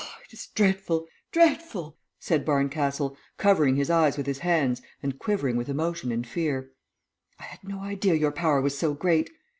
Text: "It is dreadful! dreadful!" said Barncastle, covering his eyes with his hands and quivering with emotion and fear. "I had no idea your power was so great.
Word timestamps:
"It 0.25 0.33
is 0.33 0.47
dreadful! 0.55 1.05
dreadful!" 1.31 1.95
said 2.19 2.43
Barncastle, 2.43 3.15
covering 3.37 3.75
his 3.75 3.91
eyes 3.91 4.17
with 4.17 4.25
his 4.25 4.39
hands 4.39 4.81
and 5.03 5.19
quivering 5.19 5.57
with 5.57 5.69
emotion 5.69 6.11
and 6.11 6.25
fear. 6.25 6.71
"I 7.39 7.43
had 7.43 7.63
no 7.63 7.81
idea 7.81 8.15
your 8.15 8.31
power 8.31 8.61
was 8.61 8.75
so 8.75 8.95
great. 8.95 9.29